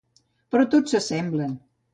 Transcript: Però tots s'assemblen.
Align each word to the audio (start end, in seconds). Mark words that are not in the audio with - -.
Però 0.55 0.65
tots 0.71 0.95
s'assemblen. 0.97 1.57